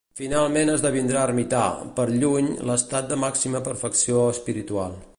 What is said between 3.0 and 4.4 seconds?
de màxima perfecció